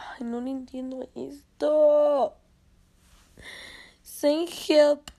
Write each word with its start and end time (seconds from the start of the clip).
Ay, 0.00 0.24
no 0.24 0.40
entiendo 0.46 1.08
esto. 1.14 2.34
Say 4.02 4.46
help. 4.68 5.10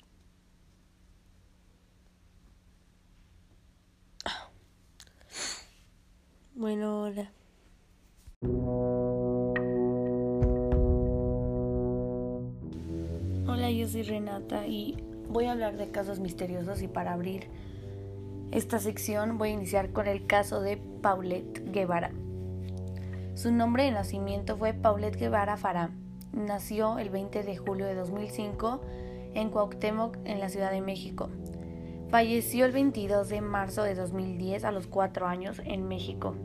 Bueno, 6.56 7.04
hola. 7.04 7.32
Hola, 13.48 13.72
yo 13.72 13.88
soy 13.88 14.04
Renata 14.04 14.68
y 14.68 14.98
voy 15.30 15.46
a 15.46 15.52
hablar 15.52 15.78
de 15.78 15.92
casos 15.92 16.20
misteriosos 16.20 16.82
y 16.82 16.88
para 16.88 17.14
abrir 17.14 17.50
esta 18.52 18.80
sección 18.80 19.38
voy 19.38 19.50
a 19.50 19.54
iniciar 19.54 19.92
con 19.92 20.08
el 20.08 20.28
caso 20.28 20.62
de 20.62 20.78
Paulette 20.78 21.72
Guevara. 21.72 22.12
Su 23.42 23.52
nombre 23.52 23.86
de 23.86 23.92
nacimiento 23.92 24.56
fue 24.56 24.72
Paulette 24.72 25.18
Guevara 25.18 25.58
Farah. 25.58 25.90
Nació 26.32 27.00
el 27.00 27.10
20 27.10 27.42
de 27.42 27.58
julio 27.58 27.88
de 27.88 27.96
2005 27.96 28.82
en 29.34 29.50
Cuauhtémoc, 29.50 30.16
en 30.26 30.40
la 30.40 30.48
Ciudad 30.48 30.70
de 30.70 30.82
México. 30.82 31.28
Falleció 32.12 32.68
el 32.68 32.72
22 32.72 33.30
de 33.30 33.42
marzo 33.42 33.82
de 33.82 33.96
2010 33.96 34.64
a 34.64 34.72
los 34.72 34.86
4 34.86 35.26
años 35.26 35.60
en 35.66 35.88
México. 35.88 36.36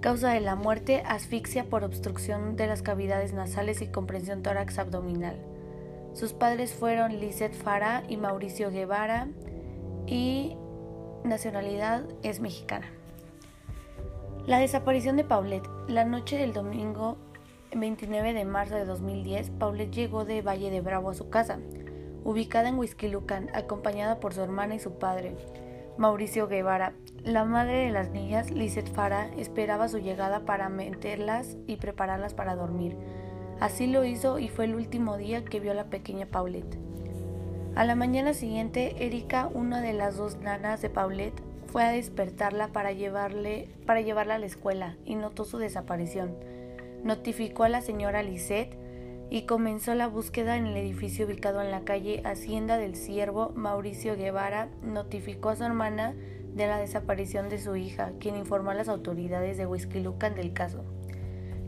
Causa 0.00 0.30
de 0.30 0.40
la 0.40 0.56
muerte, 0.56 1.02
asfixia 1.04 1.64
por 1.64 1.84
obstrucción 1.84 2.56
de 2.56 2.68
las 2.68 2.80
cavidades 2.80 3.34
nasales 3.34 3.82
y 3.82 3.88
comprensión 3.88 4.42
tórax 4.42 4.78
abdominal. 4.78 5.36
Sus 6.14 6.32
padres 6.32 6.72
fueron 6.72 7.20
Lizeth 7.20 7.52
Farah 7.52 8.02
y 8.08 8.16
Mauricio 8.16 8.70
Guevara 8.70 9.28
y 10.06 10.56
nacionalidad 11.22 12.06
es 12.22 12.40
mexicana. 12.40 12.90
La 14.46 14.58
desaparición 14.58 15.16
de 15.16 15.24
Paulette. 15.24 15.68
La 15.88 16.04
noche 16.04 16.38
del 16.38 16.52
domingo 16.52 17.16
29 17.74 18.34
de 18.34 18.44
marzo 18.44 18.76
de 18.76 18.84
2010, 18.84 19.50
Paulette 19.50 19.92
llegó 19.92 20.24
de 20.24 20.40
Valle 20.40 20.70
de 20.70 20.80
Bravo 20.80 21.10
a 21.10 21.14
su 21.14 21.28
casa, 21.28 21.58
ubicada 22.22 22.68
en 22.68 22.78
Huizquilucan, 22.78 23.50
acompañada 23.52 24.20
por 24.20 24.32
su 24.32 24.42
hermana 24.42 24.76
y 24.76 24.78
su 24.78 24.98
padre, 24.98 25.36
Mauricio 25.98 26.46
Guevara. 26.46 26.94
La 27.24 27.44
madre 27.44 27.78
de 27.84 27.90
las 27.90 28.10
niñas, 28.10 28.52
Lizeth 28.52 28.94
Fara, 28.94 29.28
esperaba 29.36 29.88
su 29.88 29.98
llegada 29.98 30.44
para 30.44 30.68
meterlas 30.68 31.56
y 31.66 31.76
prepararlas 31.76 32.32
para 32.32 32.54
dormir. 32.54 32.96
Así 33.58 33.88
lo 33.88 34.04
hizo 34.04 34.38
y 34.38 34.48
fue 34.48 34.66
el 34.66 34.76
último 34.76 35.16
día 35.16 35.44
que 35.44 35.58
vio 35.58 35.72
a 35.72 35.74
la 35.74 35.90
pequeña 35.90 36.26
Paulette. 36.26 36.78
A 37.74 37.84
la 37.84 37.96
mañana 37.96 38.34
siguiente, 38.34 39.04
Erika, 39.04 39.50
una 39.52 39.80
de 39.80 39.94
las 39.94 40.16
dos 40.16 40.36
nanas 40.36 40.80
de 40.80 40.90
Paulette, 40.90 41.42
fue 41.72 41.84
a 41.84 41.92
despertarla 41.92 42.68
para, 42.68 42.92
llevarle, 42.92 43.70
para 43.86 44.02
llevarla 44.02 44.34
a 44.34 44.38
la 44.38 44.44
escuela 44.44 44.98
y 45.06 45.14
notó 45.14 45.46
su 45.46 45.56
desaparición. 45.56 46.36
Notificó 47.02 47.64
a 47.64 47.70
la 47.70 47.80
señora 47.80 48.22
Lisette 48.22 48.76
y 49.30 49.46
comenzó 49.46 49.94
la 49.94 50.06
búsqueda 50.06 50.58
en 50.58 50.66
el 50.66 50.76
edificio 50.76 51.24
ubicado 51.24 51.62
en 51.62 51.70
la 51.70 51.80
calle 51.80 52.20
Hacienda 52.26 52.76
del 52.76 52.94
Ciervo. 52.94 53.52
Mauricio 53.54 54.16
Guevara 54.16 54.68
notificó 54.82 55.48
a 55.48 55.56
su 55.56 55.64
hermana 55.64 56.14
de 56.54 56.66
la 56.66 56.76
desaparición 56.76 57.48
de 57.48 57.58
su 57.58 57.74
hija, 57.74 58.12
quien 58.20 58.36
informó 58.36 58.72
a 58.72 58.74
las 58.74 58.90
autoridades 58.90 59.56
de 59.56 59.66
Huizquilucan 59.66 60.34
del 60.34 60.52
caso. 60.52 60.84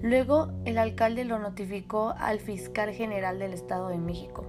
Luego, 0.03 0.53
el 0.67 0.77
alcalde 0.77 1.25
lo 1.25 1.39
notificó 1.39 2.15
al 2.19 2.41
fiscal 2.41 2.91
general 2.93 3.39
del 3.39 3.55
Estado 3.55 3.89
de 3.89 3.97
México. 3.97 4.45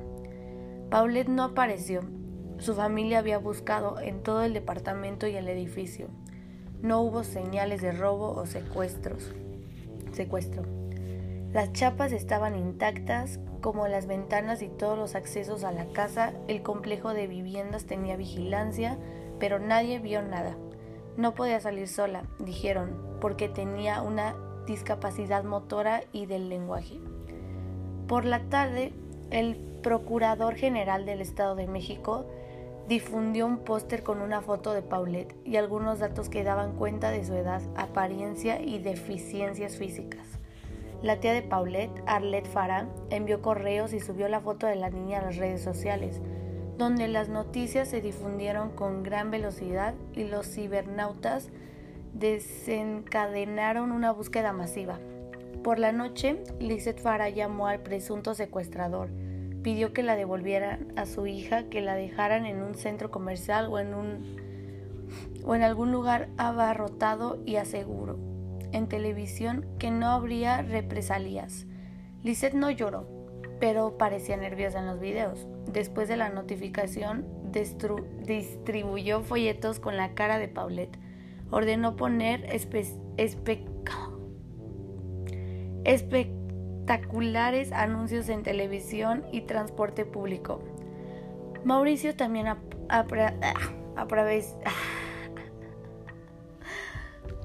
Paulette 0.90 1.30
no 1.30 1.44
apareció. 1.44 2.02
Su 2.58 2.74
familia 2.74 3.20
había 3.20 3.38
buscado 3.38 4.00
en 4.00 4.24
todo 4.24 4.44
el 4.44 4.54
departamento 4.54 5.28
y 5.28 5.36
el 5.36 5.48
edificio. 5.50 6.08
No 6.82 7.02
hubo 7.02 7.24
señales 7.24 7.82
de 7.82 7.92
robo 7.92 8.32
o 8.32 8.46
secuestros. 8.46 9.34
Secuestro. 10.14 10.64
Las 11.52 11.74
chapas 11.74 12.12
estaban 12.12 12.56
intactas, 12.56 13.40
como 13.62 13.88
las 13.88 14.08
ventanas 14.08 14.62
y 14.62 14.70
todos 14.70 14.98
los 14.98 15.16
accesos 15.16 15.64
a 15.64 15.72
la 15.72 15.88
casa. 15.88 16.34
El 16.48 16.62
complejo 16.62 17.14
de 17.14 17.28
viviendas 17.28 17.86
tenía 17.86 18.16
vigilancia, 18.18 18.98
pero 19.40 19.60
nadie 19.60 20.00
vio 20.00 20.22
nada. 20.22 20.56
No 21.18 21.34
podía 21.34 21.60
salir 21.60 21.88
sola, 21.88 22.24
dijeron, 22.40 23.18
porque 23.22 23.50
tenía 23.50 24.02
una 24.02 24.36
discapacidad 24.68 25.44
motora 25.44 26.04
y 26.12 26.26
del 26.26 26.50
lenguaje. 26.50 27.00
Por 28.08 28.26
la 28.26 28.42
tarde, 28.50 28.94
el 29.36 29.58
Procurador 29.84 30.56
General 30.56 31.06
del 31.06 31.20
Estado 31.20 31.58
de 31.58 31.68
México 31.68 32.26
difundió 32.88 33.46
un 33.46 33.58
póster 33.58 34.02
con 34.02 34.22
una 34.22 34.42
foto 34.42 34.72
de 34.72 34.82
Paulette 34.82 35.36
y 35.44 35.58
algunos 35.58 36.00
datos 36.00 36.30
que 36.30 36.46
daban 36.46 36.78
cuenta 36.78 37.12
de 37.12 37.26
su 37.26 37.34
edad, 37.34 37.62
apariencia 37.76 38.62
y 38.62 38.80
deficiencias 38.80 39.76
físicas. 39.76 40.26
La 41.02 41.20
tía 41.20 41.34
de 41.34 41.42
Paulette, 41.42 42.02
Arlette 42.06 42.48
Farah, 42.48 42.88
envió 43.10 43.42
correos 43.42 43.92
y 43.92 44.00
subió 44.00 44.30
la 44.30 44.40
foto 44.40 44.68
de 44.68 44.76
la 44.76 44.90
niña 44.90 45.20
a 45.20 45.24
las 45.24 45.36
redes 45.36 45.62
sociales, 45.62 46.22
donde 46.78 47.10
las 47.10 47.28
noticias 47.28 47.90
se 47.90 48.00
difundieron 48.00 48.70
con 48.70 49.04
gran 49.04 49.32
velocidad 49.32 49.96
y 50.14 50.24
los 50.24 50.48
cibernautas 50.48 51.50
desencadenaron 52.14 53.92
una 53.92 54.12
búsqueda 54.12 54.54
masiva. 54.54 54.98
Por 55.66 55.80
la 55.80 55.92
noche, 55.92 56.44
Lizeth 56.60 57.02
Farah 57.02 57.30
llamó 57.30 57.68
al 57.68 57.82
presunto 57.82 58.36
secuestrador, 58.36 59.10
pidió 59.66 59.94
que 59.94 60.04
la 60.04 60.16
devolvieran 60.16 60.94
a 60.96 61.08
su 61.08 61.26
hija, 61.26 61.64
que 61.70 61.82
la 61.82 61.96
dejaran 61.96 62.46
en 62.46 62.62
un 62.62 62.76
centro 62.76 63.10
comercial 63.10 63.66
o 63.72 63.80
en 63.80 63.96
un 63.96 64.36
o 65.44 65.56
en 65.56 65.64
algún 65.64 65.92
lugar 65.92 66.30
abarrotado 66.38 67.40
y 67.48 67.56
aseguró 67.56 68.20
en 68.74 68.88
televisión 68.88 69.66
que 69.80 69.90
no 69.90 70.10
habría 70.12 70.62
represalias. 70.62 71.66
Lisette 72.22 72.54
no 72.54 72.70
lloró, 72.70 73.08
pero 73.60 73.98
parecía 73.98 74.38
nerviosa 74.38 74.78
en 74.82 74.86
los 74.86 75.00
videos. 75.00 75.48
Después 75.66 76.08
de 76.10 76.18
la 76.18 76.30
notificación, 76.30 77.26
distribuyó 77.52 79.24
folletos 79.24 79.80
con 79.80 79.98
la 79.98 80.14
cara 80.14 80.38
de 80.38 80.48
Paulette 80.48 81.00
ordenó 81.50 81.96
poner 81.96 82.46
espectaculares 86.86 87.72
anuncios 87.72 88.30
en 88.30 88.44
televisión 88.44 89.26
y 89.32 89.42
transporte 89.42 90.06
público. 90.06 90.62
Mauricio 91.64 92.16
también 92.16 92.46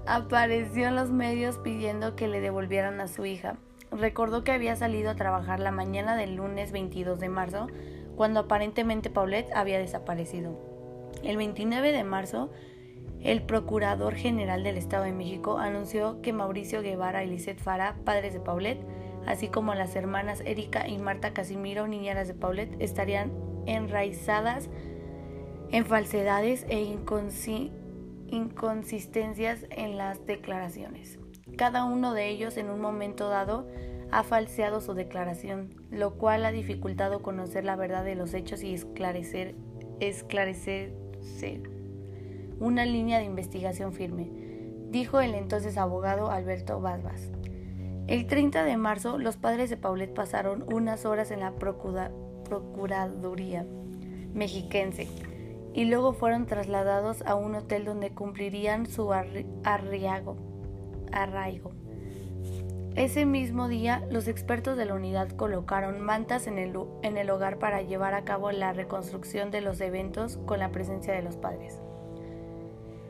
apareció 0.07 0.89
en 0.89 0.95
los 0.95 1.11
medios 1.11 1.57
pidiendo 1.57 2.17
que 2.17 2.29
le 2.29 2.43
devolvieran 2.43 3.01
a 3.01 3.09
su 3.09 3.25
hija. 3.25 3.57
Recordó 3.91 4.45
que 4.45 4.53
había 4.53 4.77
salido 4.77 5.11
a 5.11 5.17
trabajar 5.17 5.59
la 5.59 5.71
mañana 5.71 6.17
del 6.17 6.37
lunes 6.37 6.71
22 6.71 7.19
de 7.19 7.31
marzo, 7.31 7.69
cuando 8.17 8.41
aparentemente 8.41 9.09
Paulette 9.09 9.51
había 9.55 9.79
desaparecido. 9.79 10.61
El 11.23 11.39
29 11.39 11.93
de 11.93 12.05
marzo, 12.05 12.51
el 13.23 13.41
Procurador 13.43 14.17
General 14.17 14.63
del 14.63 14.77
Estado 14.77 15.05
de 15.05 15.13
México 15.13 15.57
anunció 15.57 16.21
que 16.21 16.35
Mauricio 16.35 16.83
Guevara 16.83 17.25
y 17.25 17.31
Lisette 17.31 17.59
Fara, 17.61 17.97
padres 18.05 18.35
de 18.35 18.41
Paulette, 18.41 19.00
así 19.27 19.49
como 19.49 19.75
las 19.75 19.97
hermanas 19.97 20.43
Erika 20.45 20.89
y 20.89 20.99
Marta 20.99 21.33
Casimiro, 21.33 21.87
niñeras 21.89 22.29
de 22.29 22.35
Paulette, 22.35 22.77
estarían 22.81 23.33
enraizadas 23.67 24.69
en 25.71 25.87
falsedades 25.87 26.67
e 26.69 26.81
inconsistencias 28.31 29.67
en 29.71 29.97
las 29.97 30.27
declaraciones. 30.27 31.19
Cada 31.57 31.85
uno 31.85 32.15
de 32.15 32.29
ellos 32.29 32.57
en 32.57 32.71
un 32.71 32.81
momento 32.81 33.29
dado 33.29 33.69
ha 34.11 34.23
falseado 34.25 34.81
su 34.81 34.95
declaración, 34.95 35.75
lo 35.91 36.15
cual 36.15 36.45
ha 36.45 36.51
dificultado 36.51 37.23
conocer 37.23 37.65
la 37.65 37.77
verdad 37.77 38.05
de 38.05 38.17
los 38.17 38.35
hechos 38.35 38.63
y 38.63 38.75
esclarecer, 38.75 39.55
esclarecerse 40.01 41.63
una 42.59 42.85
línea 42.85 43.19
de 43.19 43.25
investigación 43.25 43.93
firme, 43.93 44.31
dijo 44.91 45.21
el 45.21 45.35
entonces 45.35 45.79
abogado 45.79 46.31
Alberto 46.31 46.81
Basbas. 46.81 47.31
El 48.07 48.27
30 48.27 48.65
de 48.65 48.77
marzo, 48.77 49.19
los 49.19 49.37
padres 49.37 49.71
de 49.71 49.77
Paulette 49.77 50.15
pasaron 50.15 50.65
unas 50.73 51.07
horas 51.07 51.31
en 51.31 51.41
la 51.41 51.53
Procuraduría 51.53 53.67
mexiquense 54.35 55.09
y 55.73 55.85
luego 55.85 56.13
fueron 56.13 56.47
trasladados 56.47 57.23
a 57.23 57.35
un 57.35 57.55
hotel 57.55 57.85
donde 57.85 58.11
cumplirían 58.11 58.87
su 58.87 59.13
arraigo. 59.13 60.37
Ese 62.97 63.25
mismo 63.25 63.69
día, 63.69 64.05
los 64.11 64.27
expertos 64.27 64.77
de 64.77 64.85
la 64.85 64.95
unidad 64.95 65.31
colocaron 65.31 66.01
mantas 66.01 66.49
en 66.49 66.59
el, 66.59 66.77
en 67.03 67.19
el 67.19 67.31
hogar 67.31 67.59
para 67.59 67.83
llevar 67.83 68.15
a 68.15 68.25
cabo 68.25 68.51
la 68.51 68.73
reconstrucción 68.73 69.53
de 69.53 69.61
los 69.61 69.81
eventos 69.81 70.39
con 70.45 70.59
la 70.59 70.73
presencia 70.73 71.15
de 71.15 71.23
los 71.23 71.37
padres. 71.37 71.81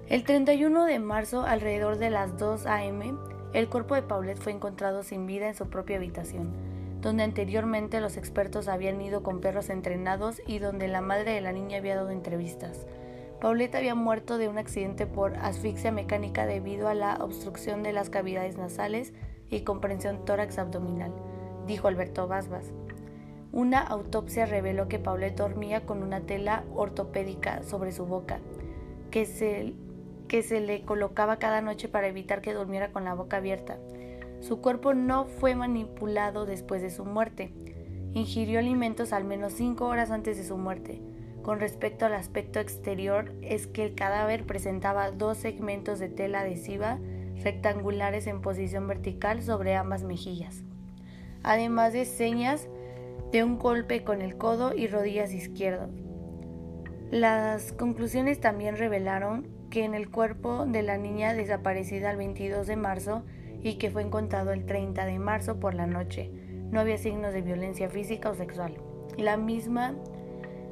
El 0.07 0.25
31 0.25 0.85
de 0.85 0.99
marzo, 0.99 1.43
alrededor 1.43 1.97
de 1.97 2.11
las 2.11 2.37
2 2.37 2.67
a.m., 2.67 3.15
el 3.53 3.69
cuerpo 3.69 3.97
de 3.97 4.03
Paulette 4.03 4.41
fue 4.41 4.53
encontrado 4.53 5.03
sin 5.03 5.27
vida 5.27 5.49
en 5.49 5.55
su 5.55 5.69
propia 5.69 5.97
habitación, 5.97 6.53
donde 7.01 7.25
anteriormente 7.25 8.01
los 8.01 8.17
expertos 8.17 8.69
habían 8.69 9.01
ido 9.01 9.23
con 9.23 9.41
perros 9.41 9.71
entrenados 9.71 10.41
y 10.47 10.59
donde 10.59 10.87
la 10.87 11.01
madre 11.01 11.33
de 11.33 11.41
la 11.41 11.53
niña 11.53 11.79
había 11.79 11.97
dado 11.97 12.11
entrevistas. 12.11 12.87
Paulette 13.41 13.75
había 13.75 13.95
muerto 13.95 14.39
de 14.39 14.49
un 14.49 14.59
accidente 14.59 15.07
por 15.07 15.35
asfixia 15.37 15.91
mecánica 15.91 16.47
debido 16.47 16.89
a 16.89 16.95
la 16.95 17.17
obstrucción 17.17 17.83
de 17.83 17.93
las 17.93 18.11
cavidades 18.11 18.57
nasales 18.57 19.15
y 19.49 19.63
comprensión 19.63 20.25
tórax 20.25 20.59
abdominal, 20.59 21.13
dijo 21.67 21.89
Alberto 21.89 22.29
Basbas. 22.29 22.67
Una 23.51 23.81
autopsia 23.81 24.47
reveló 24.47 24.87
que 24.87 25.01
Paulette 25.01 25.39
dormía 25.39 25.85
con 25.87 26.05
una 26.05 26.21
tela 26.21 26.63
ortopédica 26.75 27.65
sobre 27.65 27.91
su 27.91 28.07
boca, 28.07 28.39
que 29.11 29.27
se, 29.27 29.75
que 30.31 30.45
se 30.45 30.61
le 30.61 30.83
colocaba 30.83 31.41
cada 31.41 31.61
noche 31.61 31.89
para 31.89 32.07
evitar 32.07 32.41
que 32.41 32.55
durmiera 32.55 32.93
con 32.93 33.05
la 33.05 33.15
boca 33.15 33.39
abierta. 33.39 33.79
Su 34.39 34.61
cuerpo 34.61 34.95
no 34.95 35.25
fue 35.25 35.57
manipulado 35.57 36.47
después 36.47 36.83
de 36.83 36.91
su 36.91 37.05
muerte. 37.05 37.53
Ingirió 38.15 38.61
alimentos 38.61 39.13
al 39.13 39.25
menos 39.25 39.55
cinco 39.55 39.87
horas 39.87 40.13
antes 40.13 40.37
de 40.37 40.45
su 40.45 40.57
muerte. 40.57 41.03
Con 41.43 41.59
respecto 41.59 42.07
al 42.07 42.15
aspecto 42.15 42.61
exterior, 42.61 43.33
es 43.43 43.67
que 43.67 43.85
el 43.85 43.97
cadáver 43.97 44.47
presentaba 44.47 45.11
dos 45.11 45.37
segmentos 45.37 45.99
de 45.99 46.09
tela 46.09 46.41
adhesiva 46.41 47.01
rectangulares 47.43 48.29
en 48.29 48.41
posición 48.41 48.87
vertical 48.87 49.43
sobre 49.43 49.75
ambas 49.75 50.05
mejillas, 50.05 50.63
además 51.43 51.93
de 51.93 52.05
señas 52.05 52.69
de 53.33 53.43
un 53.43 53.59
golpe 53.59 54.05
con 54.05 54.23
el 54.23 54.37
codo 54.37 54.77
y 54.77 54.87
rodillas 54.87 55.33
izquierdos. 55.33 55.91
Las 57.11 57.73
conclusiones 57.73 58.41
también 58.41 58.77
revelaron 58.77 59.50
que 59.71 59.85
en 59.85 59.95
el 59.95 60.11
cuerpo 60.11 60.67
de 60.67 60.83
la 60.83 60.99
niña 60.99 61.33
desaparecida 61.33 62.11
el 62.11 62.17
22 62.19 62.67
de 62.67 62.77
marzo 62.77 63.23
y 63.63 63.75
que 63.75 63.91
fue 63.91 64.03
encontrado 64.03 64.53
el 64.53 64.67
30 64.67 65.05
de 65.07 65.19
marzo 65.19 65.61
por 65.61 65.75
la 65.75 65.87
noche 65.87 66.31
no 66.71 66.81
había 66.81 66.99
signos 66.99 67.33
de 67.33 67.43
violencia 67.43 67.89
física 67.89 68.31
o 68.31 68.35
sexual. 68.35 68.75
La 69.17 69.37
misma 69.37 69.95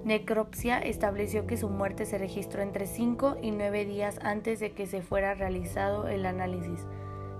necropsia 0.04 0.78
estableció 0.78 1.46
que 1.46 1.56
su 1.56 1.68
muerte 1.68 2.06
se 2.06 2.18
registró 2.18 2.62
entre 2.62 2.86
5 2.86 3.38
y 3.42 3.50
9 3.50 3.84
días 3.84 4.18
antes 4.22 4.60
de 4.60 4.72
que 4.72 4.86
se 4.86 5.02
fuera 5.02 5.34
realizado 5.34 6.08
el 6.08 6.24
análisis, 6.24 6.86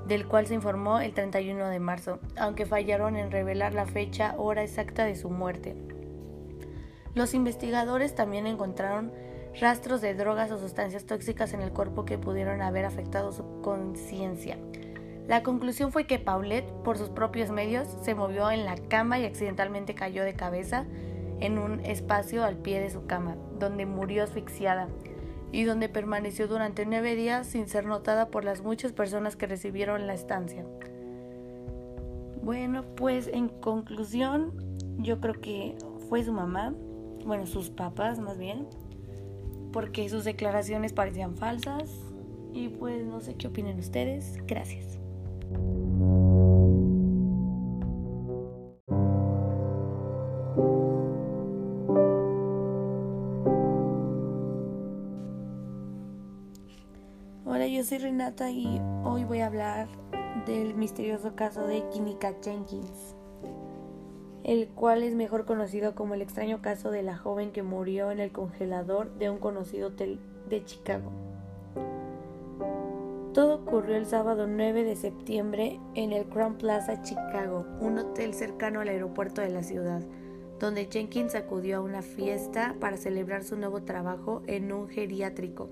del 0.06 0.26
cual 0.26 0.46
se 0.46 0.54
informó 0.54 1.00
el 1.00 1.14
31 1.14 1.68
de 1.68 1.78
marzo, 1.78 2.18
aunque 2.36 2.66
fallaron 2.66 3.16
en 3.16 3.30
revelar 3.30 3.74
la 3.74 3.86
fecha 3.86 4.34
hora 4.36 4.62
exacta 4.62 5.04
de 5.04 5.14
su 5.14 5.30
muerte. 5.30 5.76
Los 7.14 7.34
investigadores 7.34 8.14
también 8.14 8.46
encontraron 8.46 9.12
rastros 9.60 10.00
de 10.00 10.14
drogas 10.14 10.50
o 10.50 10.58
sustancias 10.58 11.04
tóxicas 11.04 11.52
en 11.52 11.60
el 11.60 11.72
cuerpo 11.72 12.04
que 12.04 12.18
pudieron 12.18 12.62
haber 12.62 12.84
afectado 12.84 13.32
su 13.32 13.60
conciencia. 13.62 14.58
La 15.26 15.42
conclusión 15.42 15.92
fue 15.92 16.06
que 16.06 16.18
Paulette, 16.18 16.70
por 16.84 16.96
sus 16.96 17.10
propios 17.10 17.50
medios, 17.50 17.86
se 18.02 18.14
movió 18.14 18.50
en 18.50 18.64
la 18.64 18.76
cama 18.76 19.18
y 19.18 19.26
accidentalmente 19.26 19.94
cayó 19.94 20.24
de 20.24 20.32
cabeza 20.32 20.86
en 21.40 21.58
un 21.58 21.80
espacio 21.84 22.44
al 22.44 22.56
pie 22.56 22.80
de 22.80 22.90
su 22.90 23.06
cama, 23.06 23.36
donde 23.58 23.84
murió 23.84 24.24
asfixiada 24.24 24.88
y 25.52 25.64
donde 25.64 25.88
permaneció 25.88 26.48
durante 26.48 26.86
nueve 26.86 27.14
días 27.14 27.46
sin 27.46 27.68
ser 27.68 27.86
notada 27.86 28.28
por 28.28 28.44
las 28.44 28.62
muchas 28.62 28.92
personas 28.92 29.36
que 29.36 29.46
recibieron 29.46 30.06
la 30.06 30.14
estancia. 30.14 30.64
Bueno, 32.42 32.84
pues 32.96 33.28
en 33.28 33.48
conclusión, 33.48 34.52
yo 34.98 35.20
creo 35.20 35.34
que 35.34 35.76
fue 36.08 36.24
su 36.24 36.32
mamá, 36.32 36.74
bueno, 37.24 37.46
sus 37.46 37.70
papás 37.70 38.18
más 38.18 38.38
bien, 38.38 38.66
porque 39.78 40.08
sus 40.08 40.24
declaraciones 40.24 40.92
parecían 40.92 41.36
falsas 41.36 41.88
y 42.52 42.68
pues 42.68 43.06
no 43.06 43.20
sé 43.20 43.36
qué 43.36 43.46
opinen 43.46 43.78
ustedes. 43.78 44.36
Gracias. 44.44 44.98
yo 57.70 57.84
soy 57.84 57.98
Renata 57.98 58.50
y 58.50 58.80
hoy 59.04 59.22
voy 59.22 59.38
a 59.38 59.46
hablar 59.46 59.86
del 60.46 60.74
misterioso 60.74 61.36
caso 61.36 61.64
de 61.64 61.88
Kimika 61.90 62.34
Jenkins, 62.42 63.14
el 64.48 64.66
cual 64.68 65.02
es 65.02 65.14
mejor 65.14 65.44
conocido 65.44 65.94
como 65.94 66.14
el 66.14 66.22
extraño 66.22 66.62
caso 66.62 66.90
de 66.90 67.02
la 67.02 67.18
joven 67.18 67.52
que 67.52 67.62
murió 67.62 68.10
en 68.10 68.18
el 68.18 68.32
congelador 68.32 69.12
de 69.18 69.28
un 69.28 69.36
conocido 69.36 69.88
hotel 69.88 70.18
de 70.48 70.64
Chicago. 70.64 71.12
Todo 73.34 73.56
ocurrió 73.56 73.96
el 73.96 74.06
sábado 74.06 74.46
9 74.46 74.84
de 74.84 74.96
septiembre 74.96 75.78
en 75.94 76.14
el 76.14 76.24
Crown 76.24 76.56
Plaza 76.56 77.02
Chicago, 77.02 77.66
un 77.80 77.98
hotel 77.98 78.32
cercano 78.32 78.80
al 78.80 78.88
aeropuerto 78.88 79.42
de 79.42 79.50
la 79.50 79.62
ciudad, 79.62 80.00
donde 80.58 80.88
Jenkins 80.90 81.34
acudió 81.34 81.76
a 81.76 81.82
una 81.82 82.00
fiesta 82.00 82.74
para 82.80 82.96
celebrar 82.96 83.44
su 83.44 83.54
nuevo 83.54 83.82
trabajo 83.82 84.40
en 84.46 84.72
un 84.72 84.88
geriátrico. 84.88 85.68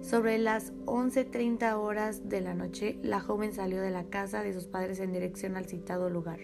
Sobre 0.00 0.38
las 0.38 0.72
11.30 0.86 1.74
horas 1.74 2.26
de 2.30 2.40
la 2.40 2.54
noche, 2.54 2.98
la 3.02 3.20
joven 3.20 3.52
salió 3.52 3.82
de 3.82 3.90
la 3.90 4.04
casa 4.04 4.42
de 4.42 4.54
sus 4.54 4.66
padres 4.66 4.98
en 4.98 5.12
dirección 5.12 5.58
al 5.58 5.66
citado 5.66 6.08
lugar, 6.08 6.40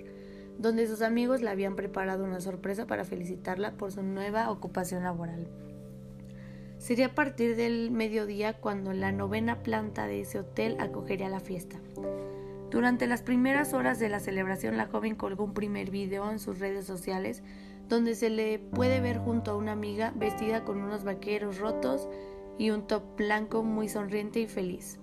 donde 0.59 0.87
sus 0.87 1.03
amigos 1.03 1.41
le 1.41 1.51
habían 1.51 1.77
preparado 1.77 2.25
una 2.25 2.41
sorpresa 2.41 2.87
para 2.87 3.05
felicitarla 3.05 3.73
por 3.73 3.93
su 3.93 4.03
nueva 4.03 4.51
ocupación 4.51 5.05
laboral. 5.05 5.49
Sería 6.79 7.07
a 7.07 7.15
partir 7.15 7.57
del 7.57 7.91
mediodía 7.91 8.55
cuando 8.55 8.93
la 8.93 9.13
novena 9.13 9.63
planta 9.63 10.07
de 10.07 10.21
ese 10.21 10.41
hotel 10.41 10.77
acogería 10.79 11.29
la 11.29 11.41
fiesta. 11.41 11.79
Durante 12.71 13.07
las 13.07 13.23
primeras 13.23 13.73
horas 13.73 13.99
de 13.99 14.09
la 14.09 14.21
celebración, 14.21 14.77
la 14.77 14.87
joven 14.87 15.15
colgó 15.15 15.45
un 15.45 15.55
primer 15.55 15.91
video 15.91 16.31
en 16.31 16.39
sus 16.39 16.59
redes 16.59 16.85
sociales 16.85 17.43
donde 17.89 18.15
se 18.15 18.29
le 18.29 18.59
puede 18.59 19.01
ver 19.01 19.19
junto 19.19 19.53
a 19.53 19.57
una 19.57 19.73
amiga 19.73 20.13
vestida 20.15 20.65
con 20.65 20.83
unos 20.83 21.05
vaqueros 21.05 21.59
rotos 21.59 22.09
y 22.59 22.71
un 22.71 22.87
top 22.87 23.03
blanco 23.17 23.63
muy 23.63 23.89
sonriente 23.89 24.41
y 24.41 24.47
feliz. 24.47 24.99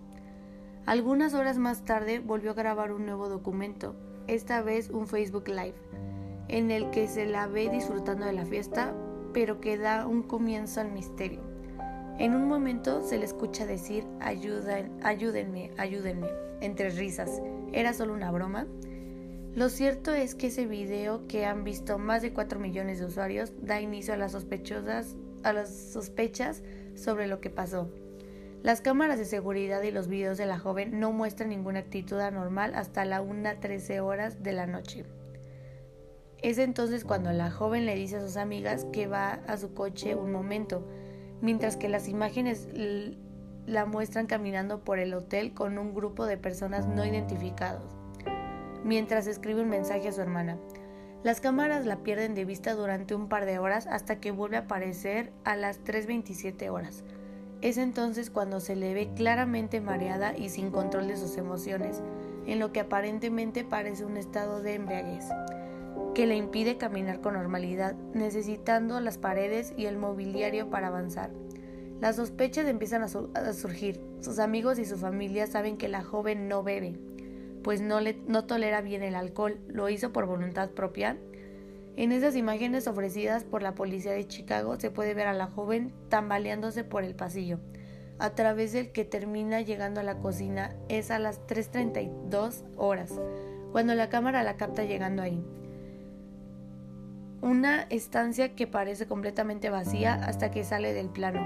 Algunas 0.85 1.33
horas 1.33 1.57
más 1.57 1.83
tarde 1.83 2.19
volvió 2.19 2.51
a 2.51 2.55
grabar 2.55 2.91
un 2.91 3.07
nuevo 3.07 3.27
documento, 3.27 3.95
esta 4.27 4.61
vez 4.61 4.89
un 4.89 5.07
Facebook 5.07 5.47
Live, 5.47 5.75
en 6.47 6.71
el 6.71 6.89
que 6.91 7.07
se 7.07 7.25
la 7.25 7.47
ve 7.47 7.69
disfrutando 7.69 8.25
de 8.25 8.33
la 8.33 8.45
fiesta, 8.45 8.93
pero 9.33 9.59
que 9.59 9.77
da 9.77 10.07
un 10.07 10.23
comienzo 10.23 10.81
al 10.81 10.91
misterio. 10.91 11.41
En 12.17 12.33
un 12.33 12.47
momento 12.47 13.01
se 13.01 13.17
le 13.17 13.25
escucha 13.25 13.65
decir 13.65 14.05
ayúdenme, 14.21 15.71
ayúdenme, 15.77 16.29
entre 16.61 16.89
risas. 16.89 17.41
¿Era 17.73 17.93
solo 17.93 18.13
una 18.13 18.31
broma? 18.31 18.67
Lo 19.53 19.69
cierto 19.69 20.13
es 20.13 20.35
que 20.35 20.47
ese 20.47 20.65
video 20.65 21.27
que 21.27 21.45
han 21.45 21.63
visto 21.63 21.97
más 21.97 22.21
de 22.21 22.33
4 22.33 22.59
millones 22.59 22.99
de 22.99 23.05
usuarios 23.05 23.53
da 23.61 23.81
inicio 23.81 24.13
a 24.13 24.17
las 24.17 24.33
sospechosas, 24.33 25.15
a 25.43 25.53
las 25.53 25.69
sospechas 25.73 26.63
sobre 26.95 27.27
lo 27.27 27.39
que 27.39 27.49
pasó. 27.49 27.89
Las 28.65 28.81
cámaras 28.81 29.19
de 29.19 29.25
seguridad 29.25 29.83
y 29.83 29.91
los 29.91 30.07
videos 30.07 30.39
de 30.39 30.47
la 30.47 30.57
joven 30.57 30.99
no 30.99 31.11
muestran 31.11 31.49
ninguna 31.49 31.81
actitud 31.81 32.19
anormal 32.19 32.73
hasta 32.73 33.05
la 33.05 33.21
1.13 33.21 33.99
horas 33.99 34.41
de 34.41 34.53
la 34.53 34.65
noche. 34.65 35.05
Es 36.41 36.57
entonces 36.57 37.05
cuando 37.05 37.31
la 37.31 37.51
joven 37.51 37.85
le 37.85 37.93
dice 37.93 38.15
a 38.15 38.21
sus 38.21 38.37
amigas 38.37 38.87
que 38.91 39.05
va 39.05 39.33
a 39.33 39.57
su 39.57 39.75
coche 39.75 40.15
un 40.15 40.31
momento, 40.31 40.83
mientras 41.41 41.77
que 41.77 41.89
las 41.89 42.07
imágenes 42.07 42.67
la 43.67 43.85
muestran 43.85 44.25
caminando 44.25 44.83
por 44.83 44.97
el 44.97 45.13
hotel 45.13 45.53
con 45.53 45.77
un 45.77 45.93
grupo 45.93 46.25
de 46.25 46.37
personas 46.37 46.87
no 46.87 47.05
identificados, 47.05 47.95
mientras 48.83 49.27
escribe 49.27 49.61
un 49.61 49.69
mensaje 49.69 50.07
a 50.07 50.11
su 50.11 50.21
hermana. 50.21 50.57
Las 51.21 51.39
cámaras 51.39 51.85
la 51.85 51.97
pierden 51.97 52.33
de 52.33 52.45
vista 52.45 52.73
durante 52.73 53.13
un 53.13 53.29
par 53.29 53.45
de 53.45 53.59
horas 53.59 53.85
hasta 53.85 54.19
que 54.19 54.31
vuelve 54.31 54.57
a 54.57 54.61
aparecer 54.61 55.33
a 55.43 55.55
las 55.55 55.83
3.27 55.83 56.67
horas. 56.71 57.03
Es 57.65 57.79
entonces 57.79 58.29
cuando 58.29 58.59
se 58.59 58.75
le 58.75 58.93
ve 58.93 59.09
claramente 59.15 59.81
mareada 59.81 60.37
y 60.37 60.49
sin 60.49 60.69
control 60.69 61.07
de 61.07 61.17
sus 61.17 61.35
emociones, 61.35 61.99
en 62.45 62.59
lo 62.59 62.71
que 62.71 62.79
aparentemente 62.79 63.63
parece 63.63 64.05
un 64.05 64.17
estado 64.17 64.61
de 64.61 64.75
embriaguez, 64.75 65.25
que 66.13 66.27
le 66.27 66.35
impide 66.35 66.77
caminar 66.77 67.21
con 67.21 67.33
normalidad, 67.33 67.95
necesitando 68.13 68.99
las 68.99 69.17
paredes 69.17 69.73
y 69.75 69.87
el 69.87 69.97
mobiliario 69.97 70.69
para 70.69 70.89
avanzar. 70.89 71.31
Las 72.01 72.17
sospechas 72.17 72.67
empiezan 72.67 73.01
a, 73.01 73.07
surgir. 73.07 73.99
Sus 74.19 74.37
amigos 74.37 74.77
y 74.77 74.85
su 74.85 74.99
familia 74.99 75.47
saben 75.47 75.77
que 75.77 75.87
la 75.87 76.03
joven 76.03 76.47
no 76.47 76.61
bebe, 76.61 76.99
pues 77.63 77.81
no, 77.81 77.99
le, 77.99 78.21
no 78.27 78.45
tolera 78.45 78.81
bien 78.81 79.01
el 79.01 79.15
alcohol, 79.15 79.59
lo 79.69 79.89
hizo 79.89 80.13
por 80.13 80.27
voluntad 80.27 80.69
propia. 80.69 81.17
En 81.97 82.11
esas 82.11 82.35
imágenes 82.35 82.87
ofrecidas 82.87 83.45
por 83.45 83.63
la 83.63 83.73
policía 83.73 84.11
de 84.11 84.27
Chicago 84.27 84.77
se 84.77 84.91
puede 84.91 85.13
ver 85.13 85.27
a 85.27 85.33
la 85.33 85.47
joven 85.47 85.93
tambaleándose 86.09 86.83
por 86.83 87.03
el 87.03 87.15
pasillo, 87.15 87.59
a 88.19 88.31
través 88.31 88.73
del 88.73 88.91
que 88.91 89.05
termina 89.05 89.61
llegando 89.61 90.01
a 90.01 90.03
la 90.03 90.17
cocina 90.19 90.75
es 90.89 91.09
a 91.09 91.19
las 91.19 91.39
3.32 91.47 92.63
horas, 92.75 93.13
cuando 93.71 93.95
la 93.95 94.09
cámara 94.09 94.43
la 94.43 94.57
capta 94.57 94.83
llegando 94.83 95.21
ahí. 95.23 95.41
Una 97.41 97.83
estancia 97.83 98.55
que 98.55 98.67
parece 98.67 99.07
completamente 99.07 99.69
vacía 99.69 100.15
hasta 100.15 100.51
que 100.51 100.63
sale 100.63 100.93
del 100.93 101.09
plano. 101.09 101.43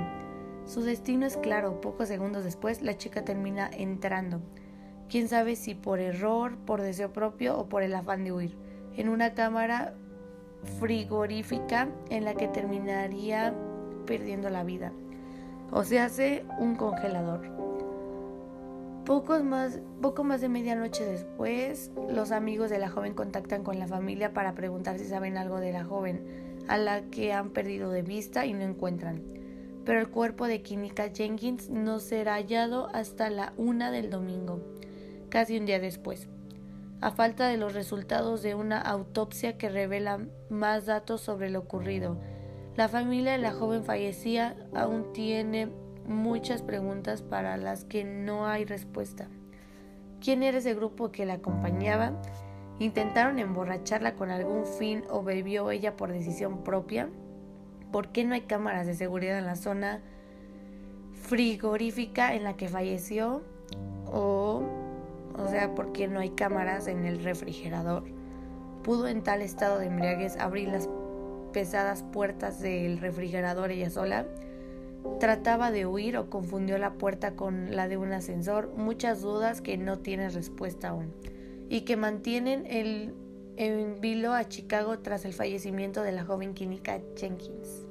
Su 0.65 0.81
destino 0.81 1.25
es 1.25 1.37
claro, 1.37 1.81
pocos 1.81 2.07
segundos 2.07 2.43
después 2.43 2.81
la 2.81 2.97
chica 2.97 3.23
termina 3.23 3.69
entrando 3.71 4.41
quién 5.09 5.27
sabe 5.27 5.55
si 5.55 5.75
por 5.75 5.99
error, 5.99 6.57
por 6.65 6.81
deseo 6.81 7.11
propio 7.11 7.57
o 7.57 7.67
por 7.67 7.83
el 7.83 7.95
afán 7.95 8.23
de 8.23 8.31
huir, 8.31 8.55
en 8.95 9.09
una 9.09 9.33
cámara 9.33 9.95
frigorífica 10.79 11.89
en 12.09 12.25
la 12.25 12.35
que 12.35 12.47
terminaría 12.47 13.53
perdiendo 14.05 14.49
la 14.49 14.63
vida. 14.63 14.91
O 15.71 15.83
se 15.83 15.99
hace 15.99 16.45
un 16.59 16.75
congelador. 16.75 17.41
más, 19.43 19.79
poco 20.01 20.23
más 20.23 20.41
de 20.41 20.49
medianoche 20.49 21.05
después, 21.05 21.91
los 22.09 22.31
amigos 22.31 22.69
de 22.69 22.79
la 22.79 22.89
joven 22.89 23.13
contactan 23.13 23.63
con 23.63 23.79
la 23.79 23.87
familia 23.87 24.33
para 24.33 24.53
preguntar 24.53 24.99
si 24.99 25.05
saben 25.05 25.37
algo 25.37 25.59
de 25.59 25.71
la 25.71 25.83
joven, 25.83 26.21
a 26.67 26.77
la 26.77 27.01
que 27.09 27.33
han 27.33 27.49
perdido 27.51 27.91
de 27.91 28.03
vista 28.03 28.45
y 28.45 28.53
no 28.53 28.61
encuentran. 28.61 29.21
Pero 29.85 29.99
el 29.99 30.09
cuerpo 30.09 30.45
de 30.45 30.61
Kinika 30.61 31.09
Jenkins 31.09 31.69
no 31.69 31.99
será 31.99 32.35
hallado 32.35 32.89
hasta 32.93 33.29
la 33.29 33.53
una 33.57 33.89
del 33.91 34.09
domingo, 34.09 34.61
casi 35.29 35.57
un 35.57 35.65
día 35.65 35.79
después. 35.79 36.27
A 37.01 37.11
falta 37.11 37.47
de 37.47 37.55
los 37.55 37.73
resultados 37.73 38.41
de 38.41 38.55
una 38.55 38.81
autopsia 38.81 39.57
que 39.57 39.69
revela 39.69 40.19
más 40.49 40.85
datos 40.85 41.21
sobre 41.21 41.49
lo 41.49 41.59
ocurrido, 41.59 42.17
la 42.75 42.89
familia 42.89 43.33
de 43.33 43.37
la 43.37 43.53
joven 43.53 43.83
fallecía 43.83 44.55
aún 44.73 45.13
tiene 45.13 45.69
muchas 46.05 46.61
preguntas 46.61 47.21
para 47.21 47.55
las 47.55 47.85
que 47.85 48.03
no 48.03 48.47
hay 48.47 48.65
respuesta. 48.65 49.27
¿Quién 50.19 50.43
era 50.43 50.57
ese 50.57 50.73
grupo 50.73 51.11
que 51.11 51.25
la 51.25 51.35
acompañaba? 51.35 52.21
¿Intentaron 52.79 53.39
emborracharla 53.39 54.15
con 54.15 54.29
algún 54.29 54.65
fin 54.65 55.03
o 55.09 55.23
bebió 55.23 55.71
ella 55.71 55.95
por 55.95 56.11
decisión 56.11 56.63
propia? 56.63 57.09
¿Por 57.91 58.09
qué 58.09 58.25
no 58.25 58.33
hay 58.33 58.41
cámaras 58.41 58.87
de 58.87 58.95
seguridad 58.95 59.37
en 59.37 59.45
la 59.45 59.55
zona 59.55 60.01
frigorífica 61.13 62.33
en 62.35 62.43
la 62.43 62.57
que 62.57 62.67
falleció? 62.67 63.43
O, 64.05 64.63
o 65.39 65.47
sea, 65.47 65.73
¿por 65.75 65.91
qué 65.91 66.07
no 66.07 66.19
hay 66.19 66.31
cámaras 66.31 66.87
en 66.87 67.05
el 67.05 67.23
refrigerador? 67.23 68.03
¿Pudo 68.83 69.07
en 69.07 69.23
tal 69.23 69.41
estado 69.41 69.79
de 69.79 69.87
embriaguez 69.87 70.37
abrir 70.37 70.69
las 70.69 70.89
pesadas 71.53 72.03
puertas 72.03 72.61
del 72.61 72.99
refrigerador 72.99 73.71
ella 73.71 73.89
sola? 73.89 74.25
trataba 75.19 75.71
de 75.71 75.85
huir 75.85 76.17
o 76.17 76.29
confundió 76.29 76.77
la 76.77 76.93
puerta 76.93 77.35
con 77.35 77.75
la 77.75 77.87
de 77.87 77.97
un 77.97 78.11
ascensor, 78.11 78.73
muchas 78.75 79.21
dudas 79.21 79.61
que 79.61 79.77
no 79.77 79.99
tienen 79.99 80.33
respuesta 80.33 80.89
aún 80.89 81.13
y 81.69 81.81
que 81.81 81.95
mantienen 81.95 82.65
el 82.65 83.13
en 83.57 83.99
vilo 83.99 84.33
a 84.33 84.47
Chicago 84.47 84.99
tras 84.99 85.25
el 85.25 85.33
fallecimiento 85.33 86.01
de 86.01 86.13
la 86.13 86.23
joven 86.23 86.53
química 86.53 87.01
Jenkins. 87.17 87.88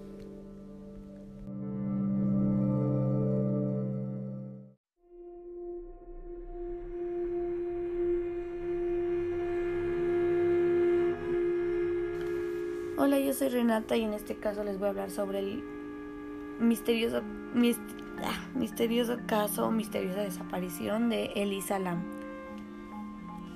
Hola, 13.01 13.21
yo 13.21 13.33
soy 13.33 13.49
Renata 13.49 13.97
y 13.97 14.03
en 14.03 14.13
este 14.13 14.35
caso 14.35 14.65
les 14.65 14.77
voy 14.77 14.89
a 14.89 14.91
hablar 14.91 15.13
sobre 15.13 15.39
el 15.39 15.63
misterioso, 16.59 17.23
ah, 18.25 18.49
misterioso 18.57 19.19
caso, 19.25 19.71
misteriosa 19.71 20.23
desaparición 20.23 21.09
de 21.09 21.27
Elisa 21.37 21.79
Lam. 21.79 22.03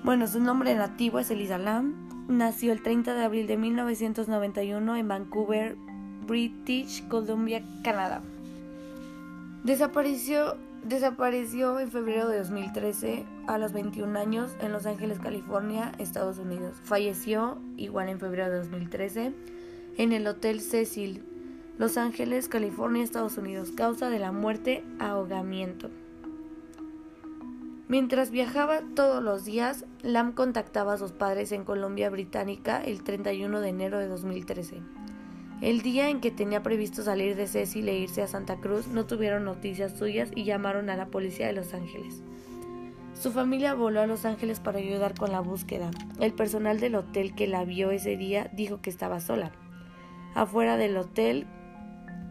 Bueno, 0.04 0.28
su 0.28 0.38
nombre 0.38 0.76
nativo 0.76 1.18
es 1.18 1.28
Elisa 1.32 1.58
Lam. 1.58 2.26
Nació 2.28 2.70
el 2.72 2.84
30 2.84 3.14
de 3.14 3.24
abril 3.24 3.48
de 3.48 3.56
1991 3.56 4.94
en 4.94 5.08
Vancouver, 5.08 5.76
British 6.24 7.08
Columbia, 7.08 7.64
Canadá. 7.82 8.22
Desapareció, 9.64 10.56
desapareció 10.84 11.78
en 11.78 11.90
febrero 11.90 12.28
de 12.28 12.38
2013 12.38 13.24
a 13.46 13.58
los 13.58 13.72
21 13.72 14.18
años 14.18 14.56
en 14.60 14.72
Los 14.72 14.86
Ángeles, 14.86 15.18
California, 15.18 15.92
Estados 15.98 16.38
Unidos. 16.38 16.76
Falleció 16.84 17.58
igual 17.76 18.08
en 18.08 18.18
febrero 18.18 18.50
de 18.50 18.58
2013 18.58 19.32
en 19.98 20.12
el 20.12 20.26
Hotel 20.26 20.60
Cecil, 20.60 21.22
los 21.78 21.96
Ángeles, 21.96 22.48
California, 22.48 23.02
Estados 23.02 23.38
Unidos. 23.38 23.72
Causa 23.72 24.10
de 24.10 24.18
la 24.18 24.32
muerte, 24.32 24.84
ahogamiento. 24.98 25.90
Mientras 27.88 28.30
viajaba 28.30 28.80
todos 28.94 29.22
los 29.22 29.44
días, 29.44 29.84
Lam 30.02 30.32
contactaba 30.32 30.94
a 30.94 30.98
sus 30.98 31.12
padres 31.12 31.52
en 31.52 31.64
Colombia 31.64 32.08
Británica 32.08 32.82
el 32.82 33.02
31 33.02 33.60
de 33.60 33.68
enero 33.68 33.98
de 33.98 34.08
2013. 34.08 34.80
El 35.62 35.82
día 35.82 36.10
en 36.10 36.20
que 36.20 36.32
tenía 36.32 36.64
previsto 36.64 37.04
salir 37.04 37.36
de 37.36 37.46
Cecil 37.46 37.88
e 37.88 37.96
irse 37.96 38.20
a 38.20 38.26
Santa 38.26 38.56
Cruz, 38.56 38.88
no 38.88 39.06
tuvieron 39.06 39.44
noticias 39.44 39.96
suyas 39.96 40.28
y 40.34 40.42
llamaron 40.42 40.90
a 40.90 40.96
la 40.96 41.06
policía 41.06 41.46
de 41.46 41.52
Los 41.52 41.72
Ángeles. 41.72 42.24
Su 43.14 43.30
familia 43.30 43.74
voló 43.74 44.00
a 44.00 44.08
Los 44.08 44.24
Ángeles 44.24 44.58
para 44.58 44.80
ayudar 44.80 45.14
con 45.14 45.30
la 45.30 45.38
búsqueda. 45.38 45.92
El 46.18 46.32
personal 46.32 46.80
del 46.80 46.96
hotel 46.96 47.36
que 47.36 47.46
la 47.46 47.64
vio 47.64 47.92
ese 47.92 48.16
día 48.16 48.50
dijo 48.52 48.80
que 48.82 48.90
estaba 48.90 49.20
sola. 49.20 49.52
Afuera 50.34 50.76
del 50.76 50.96
hotel, 50.96 51.46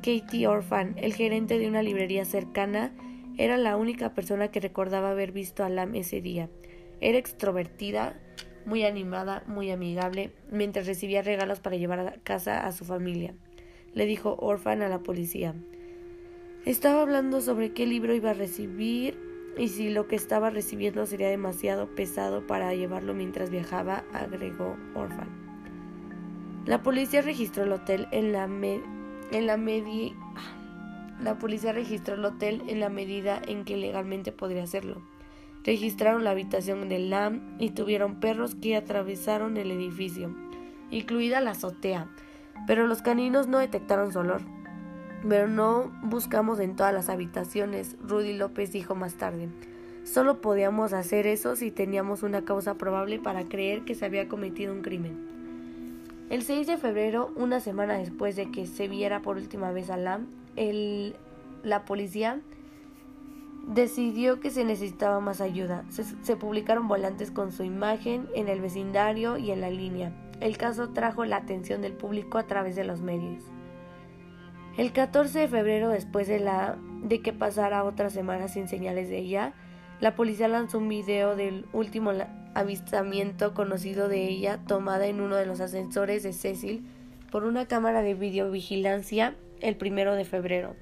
Katie 0.03 0.47
Orphan, 0.47 0.95
el 0.97 1.13
gerente 1.13 1.57
de 1.57 1.69
una 1.69 1.83
librería 1.83 2.25
cercana, 2.25 2.91
era 3.37 3.57
la 3.57 3.77
única 3.77 4.13
persona 4.13 4.49
que 4.49 4.59
recordaba 4.59 5.11
haber 5.11 5.31
visto 5.31 5.63
a 5.63 5.69
Lam 5.69 5.95
ese 5.95 6.19
día. 6.19 6.49
Era 6.99 7.17
extrovertida, 7.17 8.19
muy 8.65 8.83
animada, 8.83 9.43
muy 9.47 9.71
amigable, 9.71 10.31
mientras 10.49 10.87
recibía 10.87 11.21
regalos 11.21 11.59
para 11.59 11.77
llevar 11.77 11.99
a 11.99 12.13
casa 12.23 12.65
a 12.65 12.71
su 12.71 12.85
familia. 12.85 13.33
Le 13.93 14.05
dijo 14.05 14.35
Orphan 14.39 14.81
a 14.81 14.89
la 14.89 14.99
policía. 14.99 15.53
Estaba 16.65 17.01
hablando 17.01 17.41
sobre 17.41 17.73
qué 17.73 17.85
libro 17.85 18.13
iba 18.13 18.31
a 18.31 18.35
recibir 18.35 19.17
y 19.57 19.67
si 19.67 19.89
lo 19.89 20.07
que 20.07 20.15
estaba 20.15 20.49
recibiendo 20.49 21.05
sería 21.05 21.29
demasiado 21.29 21.93
pesado 21.95 22.47
para 22.47 22.73
llevarlo 22.73 23.13
mientras 23.13 23.49
viajaba, 23.49 24.03
agregó 24.13 24.77
Orphan. 24.95 25.29
La 26.65 26.83
policía 26.83 27.21
registró 27.21 27.63
el 27.63 27.71
hotel 27.71 28.07
en 28.11 28.31
la 28.31 28.43
en 28.43 29.47
la 29.47 29.57
media 29.57 30.13
la 31.21 31.37
policía 31.37 31.71
registró 31.71 32.15
el 32.15 32.25
hotel 32.25 32.63
en 32.67 32.79
la 32.79 32.89
medida 32.89 33.39
en 33.47 33.63
que 33.63 33.77
legalmente 33.77 34.31
podría 34.31 34.63
hacerlo. 34.63 35.03
Registraron 35.63 36.23
la 36.23 36.31
habitación 36.31 36.89
del 36.89 37.09
LAM 37.09 37.55
y 37.59 37.69
tuvieron 37.69 38.19
perros 38.19 38.55
que 38.55 38.75
atravesaron 38.75 39.57
el 39.57 39.69
edificio, 39.69 40.35
incluida 40.89 41.39
la 41.39 41.51
azotea, 41.51 42.07
pero 42.65 42.87
los 42.87 43.01
caninos 43.01 43.47
no 43.47 43.59
detectaron 43.59 44.11
su 44.11 44.19
olor. 44.19 44.41
Pero 45.27 45.47
no 45.47 45.91
buscamos 46.01 46.59
en 46.59 46.75
todas 46.75 46.93
las 46.93 47.09
habitaciones, 47.09 47.95
Rudy 48.01 48.33
López 48.33 48.71
dijo 48.71 48.95
más 48.95 49.15
tarde. 49.15 49.49
Solo 50.03 50.41
podíamos 50.41 50.93
hacer 50.93 51.27
eso 51.27 51.55
si 51.55 51.69
teníamos 51.69 52.23
una 52.23 52.43
causa 52.43 52.73
probable 52.73 53.19
para 53.19 53.45
creer 53.45 53.83
que 53.85 53.93
se 53.93 54.05
había 54.05 54.27
cometido 54.27 54.73
un 54.73 54.81
crimen. 54.81 55.29
El 56.31 56.41
6 56.41 56.65
de 56.65 56.77
febrero, 56.77 57.31
una 57.35 57.59
semana 57.59 57.99
después 57.99 58.35
de 58.35 58.49
que 58.49 58.65
se 58.65 58.87
viera 58.87 59.21
por 59.21 59.37
última 59.37 59.71
vez 59.71 59.91
a 59.91 59.97
Lam, 59.97 60.25
la 61.63 61.85
policía 61.85 62.39
decidió 63.67 64.39
que 64.39 64.49
se 64.49 64.65
necesitaba 64.65 65.19
más 65.19 65.41
ayuda. 65.41 65.85
Se, 65.89 66.35
publicaron 66.35 66.87
volantes 66.87 67.31
con 67.31 67.51
su 67.51 67.63
imagen 67.63 68.27
en 68.35 68.47
el 68.47 68.61
vecindario 68.61 69.37
y 69.37 69.51
en 69.51 69.61
la 69.61 69.69
línea. 69.69 70.13
El 70.39 70.57
caso 70.57 70.89
trajo 70.89 71.25
la 71.25 71.37
atención 71.37 71.81
del 71.81 71.93
público 71.93 72.37
a 72.37 72.47
través 72.47 72.75
de 72.75 72.83
los 72.83 73.01
medios. 73.01 73.43
El 74.77 74.91
14 74.93 75.39
de 75.39 75.47
febrero, 75.47 75.89
después 75.89 76.27
de, 76.27 76.39
la, 76.39 76.77
de 77.03 77.21
que 77.21 77.33
pasara 77.33 77.83
otra 77.83 78.09
semana 78.09 78.47
sin 78.47 78.67
señales 78.67 79.09
de 79.09 79.19
ella, 79.19 79.53
la 79.99 80.15
policía 80.15 80.47
lanzó 80.47 80.79
un 80.79 80.89
video 80.89 81.35
del 81.35 81.67
último 81.73 82.11
avistamiento 82.55 83.53
conocido 83.53 84.07
de 84.07 84.27
ella 84.27 84.59
tomada 84.65 85.05
en 85.07 85.21
uno 85.21 85.35
de 85.35 85.45
los 85.45 85.61
ascensores 85.61 86.23
de 86.23 86.33
Cecil 86.33 86.85
por 87.31 87.43
una 87.43 87.67
cámara 87.67 88.01
de 88.01 88.15
videovigilancia 88.15 89.35
el 89.59 89.75
primero 89.77 90.15
de 90.15 90.25
febrero. 90.25 90.75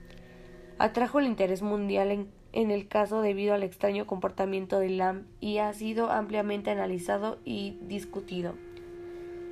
Atrajo 0.77 1.19
el 1.19 1.25
interés 1.25 1.61
mundial 1.61 2.11
en, 2.11 2.29
en, 2.51 2.71
el 2.71 2.87
caso 2.87 3.21
debido 3.21 3.53
al 3.53 3.63
extraño 3.63 4.07
comportamiento 4.07 4.79
de 4.79 4.89
Lam 4.89 5.25
y 5.39 5.57
ha 5.57 5.71
sido 5.73 6.11
ampliamente 6.11 6.71
analizado 6.71 7.39
y 7.45 7.77
discutido. 7.81 8.55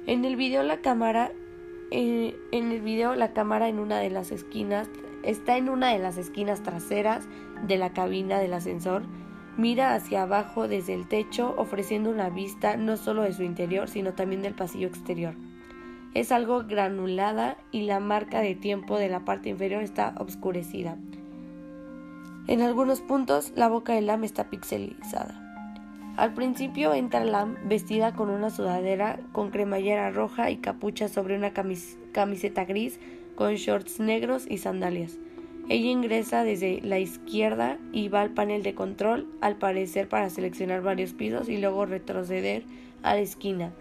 En 0.06 0.26
el 0.26 0.36
video 0.36 0.64
la 0.64 0.82
cámara 0.82 1.32
eh, 1.92 2.36
en 2.52 2.72
el 2.72 2.82
video 2.82 3.16
la 3.16 3.34
cámara 3.34 3.70
en 3.70 3.80
una 3.80 4.00
de 4.00 4.10
las 4.10 4.32
esquinas 4.32 4.90
está 5.24 5.58
en 5.58 5.70
una 5.70 5.92
de 5.94 6.00
las 6.00 6.18
esquinas 6.18 6.64
traseras 6.64 7.28
de 7.66 7.78
la 7.78 7.94
cabina 7.94 8.40
del 8.40 8.54
ascensor 8.54 9.04
Mira 9.58 9.96
hacia 9.96 10.22
abajo 10.22 10.68
desde 10.68 10.94
el 10.94 11.08
techo, 11.08 11.56
ofreciendo 11.58 12.12
una 12.12 12.30
vista 12.30 12.78
no 12.78 12.96
solo 12.96 13.24
de 13.24 13.34
su 13.34 13.42
interior, 13.42 13.90
sino 13.90 14.14
también 14.14 14.44
del 14.44 14.54
pasillo 14.54 14.88
exterior. 14.88 15.34
Es 16.14 16.32
algo 16.32 16.66
granulada 16.66 17.58
y 17.72 17.82
la 17.82 18.00
marca 18.00 18.42
de 18.42 18.54
tiempo 18.54 19.00
de 19.00 19.10
la 19.10 19.26
parte 19.26 19.50
inferior 19.50 19.82
está 19.82 20.14
oscurecida. 20.20 20.98
En 22.48 22.62
algunos 22.62 23.02
puntos, 23.02 23.52
la 23.58 23.68
boca 23.68 23.94
de 23.94 24.02
Lam 24.02 24.24
está 24.24 24.50
pixelizada. 24.50 25.44
Al 26.16 26.34
principio 26.34 26.94
entra 26.94 27.26
Lam 27.26 27.58
vestida 27.66 28.14
con 28.14 28.30
una 28.30 28.50
sudadera 28.50 29.20
con 29.34 29.52
cremallera 29.52 30.12
roja 30.12 30.50
y 30.50 30.56
capucha 30.56 31.10
sobre 31.10 31.36
una 31.36 31.52
camiseta 31.52 32.64
gris 32.64 33.02
con 33.36 33.56
shorts 33.56 34.00
negros 34.00 34.46
y 34.50 34.60
sandalias. 34.60 35.18
Ella 35.68 35.90
ingresa 35.90 36.46
desde 36.46 36.80
la 36.84 37.00
izquierda 37.00 37.80
y 37.92 38.08
va 38.08 38.22
al 38.22 38.32
panel 38.32 38.64
de 38.64 38.74
control, 38.74 39.28
al 39.42 39.58
parecer 39.58 40.08
para 40.08 40.30
seleccionar 40.30 40.82
varios 40.82 41.12
pisos 41.12 41.50
y 41.50 41.58
luego 41.58 41.86
retroceder 41.86 42.64
a 43.04 43.16
la 43.16 43.20
esquina. 43.20 43.74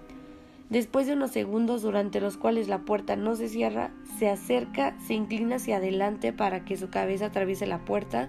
Después 0.71 1.07
de 1.07 1.13
unos 1.13 1.31
segundos 1.31 1.83
durante 1.83 2.21
los 2.21 2.37
cuales 2.37 2.67
la 2.67 2.81
puerta 2.81 3.15
no 3.15 3.37
se 3.37 3.49
cierra, 3.49 3.93
se 4.19 4.29
acerca, 4.29 4.99
se 5.07 5.15
inclina 5.15 5.57
hacia 5.57 5.77
adelante 5.77 6.33
para 6.33 6.65
que 6.65 6.77
su 6.77 6.91
cabeza 6.91 7.27
atraviese 7.27 7.67
la 7.67 7.85
puerta 7.85 8.29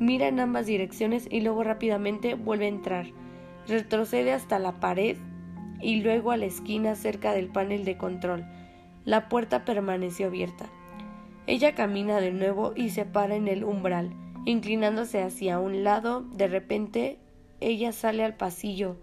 Mira 0.00 0.28
en 0.28 0.40
ambas 0.40 0.64
direcciones 0.64 1.28
y 1.30 1.42
luego 1.42 1.62
rápidamente 1.62 2.34
vuelve 2.34 2.64
a 2.64 2.68
entrar. 2.68 3.06
Retrocede 3.68 4.32
hasta 4.32 4.58
la 4.58 4.80
pared 4.80 5.18
y 5.78 6.00
luego 6.00 6.30
a 6.30 6.38
la 6.38 6.46
esquina 6.46 6.94
cerca 6.94 7.34
del 7.34 7.48
panel 7.48 7.84
de 7.84 7.98
control. 7.98 8.46
La 9.04 9.28
puerta 9.28 9.66
permaneció 9.66 10.28
abierta. 10.28 10.70
Ella 11.46 11.74
camina 11.74 12.18
de 12.18 12.32
nuevo 12.32 12.72
y 12.74 12.90
se 12.90 13.04
para 13.04 13.34
en 13.34 13.46
el 13.46 13.62
umbral, 13.62 14.14
inclinándose 14.46 15.22
hacia 15.22 15.58
un 15.58 15.84
lado. 15.84 16.22
De 16.22 16.48
repente, 16.48 17.18
ella 17.60 17.92
sale 17.92 18.24
al 18.24 18.36
pasillo. 18.36 18.96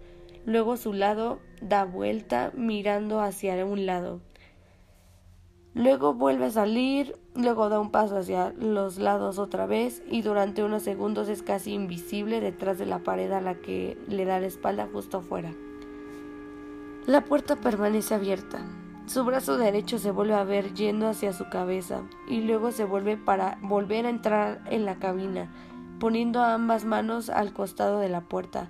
Luego 0.46 0.76
su 0.76 0.92
lado 0.92 1.38
da 1.60 1.84
vuelta 1.84 2.52
mirando 2.56 3.20
hacia 3.20 3.64
un 3.64 3.86
lado. 3.86 4.20
Luego 5.78 6.12
vuelve 6.12 6.46
a 6.46 6.50
salir, 6.50 7.14
luego 7.36 7.68
da 7.68 7.78
un 7.78 7.92
paso 7.92 8.16
hacia 8.16 8.52
los 8.58 8.98
lados 8.98 9.38
otra 9.38 9.64
vez 9.64 10.02
y 10.10 10.22
durante 10.22 10.64
unos 10.64 10.82
segundos 10.82 11.28
es 11.28 11.44
casi 11.44 11.72
invisible 11.72 12.40
detrás 12.40 12.78
de 12.78 12.86
la 12.86 12.98
pared 12.98 13.30
a 13.30 13.40
la 13.40 13.54
que 13.54 13.96
le 14.08 14.24
da 14.24 14.40
la 14.40 14.48
espalda 14.48 14.88
justo 14.92 15.18
afuera. 15.18 15.52
La 17.06 17.24
puerta 17.24 17.54
permanece 17.54 18.12
abierta. 18.12 18.66
Su 19.06 19.24
brazo 19.24 19.56
derecho 19.56 20.00
se 20.00 20.10
vuelve 20.10 20.34
a 20.34 20.42
ver 20.42 20.74
yendo 20.74 21.06
hacia 21.06 21.32
su 21.32 21.48
cabeza 21.48 22.02
y 22.28 22.40
luego 22.40 22.72
se 22.72 22.84
vuelve 22.84 23.16
para 23.16 23.58
volver 23.62 24.04
a 24.04 24.10
entrar 24.10 24.60
en 24.68 24.84
la 24.84 24.96
cabina, 24.96 25.48
poniendo 26.00 26.42
ambas 26.42 26.86
manos 26.86 27.30
al 27.30 27.52
costado 27.52 28.00
de 28.00 28.08
la 28.08 28.22
puerta. 28.22 28.68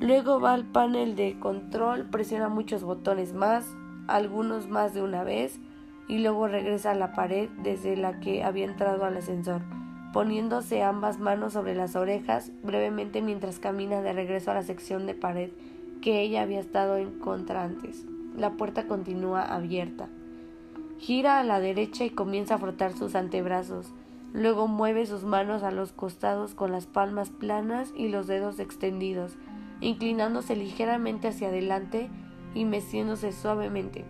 Luego 0.00 0.40
va 0.40 0.54
al 0.54 0.64
panel 0.64 1.14
de 1.14 1.38
control, 1.38 2.10
presiona 2.10 2.48
muchos 2.48 2.82
botones 2.82 3.34
más, 3.34 3.64
algunos 4.08 4.68
más 4.68 4.94
de 4.94 5.02
una 5.02 5.22
vez, 5.22 5.60
y 6.08 6.18
luego 6.18 6.48
regresa 6.48 6.92
a 6.92 6.94
la 6.94 7.12
pared 7.12 7.48
desde 7.62 7.96
la 7.96 8.20
que 8.20 8.44
había 8.44 8.64
entrado 8.64 9.04
al 9.04 9.16
ascensor, 9.16 9.62
poniéndose 10.12 10.82
ambas 10.82 11.18
manos 11.18 11.54
sobre 11.54 11.74
las 11.74 11.96
orejas 11.96 12.52
brevemente 12.62 13.22
mientras 13.22 13.58
camina 13.58 14.00
de 14.02 14.12
regreso 14.12 14.50
a 14.50 14.54
la 14.54 14.62
sección 14.62 15.06
de 15.06 15.14
pared 15.14 15.50
que 16.02 16.20
ella 16.20 16.42
había 16.42 16.60
estado 16.60 16.96
en 16.96 17.18
contra 17.18 17.64
antes. 17.64 18.04
La 18.36 18.52
puerta 18.52 18.86
continúa 18.86 19.42
abierta. 19.42 20.08
Gira 20.98 21.38
a 21.38 21.44
la 21.44 21.60
derecha 21.60 22.04
y 22.04 22.10
comienza 22.10 22.56
a 22.56 22.58
frotar 22.58 22.92
sus 22.92 23.14
antebrazos. 23.14 23.92
Luego 24.32 24.68
mueve 24.68 25.06
sus 25.06 25.24
manos 25.24 25.62
a 25.62 25.70
los 25.70 25.92
costados 25.92 26.54
con 26.54 26.72
las 26.72 26.86
palmas 26.86 27.30
planas 27.30 27.92
y 27.96 28.08
los 28.08 28.26
dedos 28.26 28.58
extendidos 28.58 29.36
inclinándose 29.80 30.56
ligeramente 30.56 31.28
hacia 31.28 31.48
adelante 31.48 32.08
y 32.54 32.64
meciéndose 32.64 33.32
suavemente. 33.32 34.04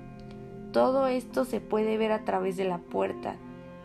Todo 0.74 1.06
esto 1.06 1.44
se 1.44 1.60
puede 1.60 1.96
ver 1.98 2.10
a 2.10 2.24
través 2.24 2.56
de 2.56 2.64
la 2.64 2.78
puerta, 2.78 3.36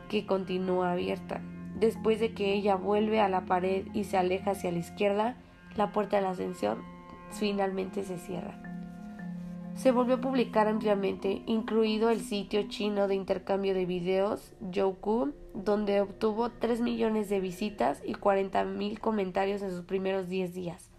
que 0.10 0.26
continúa 0.26 0.92
abierta. 0.92 1.40
Después 1.80 2.20
de 2.20 2.34
que 2.34 2.52
ella 2.56 2.78
vuelve 2.78 3.22
a 3.22 3.30
la 3.30 3.46
pared 3.46 3.86
y 3.94 4.06
se 4.06 4.18
aleja 4.18 4.52
hacia 4.52 4.72
la 4.72 4.80
izquierda, 4.80 5.38
la 5.76 5.92
puerta 5.92 6.18
del 6.18 6.26
ascensor 6.26 6.80
finalmente 7.30 8.04
se 8.04 8.18
cierra. 8.18 8.60
Se 9.76 9.92
volvió 9.92 10.16
a 10.16 10.22
publicar 10.22 10.68
ampliamente, 10.68 11.44
incluido 11.46 12.10
el 12.10 12.22
sitio 12.22 12.64
chino 12.70 13.08
de 13.08 13.14
intercambio 13.14 13.76
de 13.76 13.86
videos 13.86 14.52
Youku, 14.72 15.34
donde 15.54 16.02
obtuvo 16.02 16.50
3 16.50 16.82
millones 16.82 17.30
de 17.30 17.40
visitas 17.40 18.02
y 18.04 18.16
40 18.16 18.66
mil 18.66 19.00
comentarios 19.00 19.62
en 19.62 19.70
sus 19.70 19.86
primeros 19.86 20.28
10 20.28 20.56
días. 20.56 20.90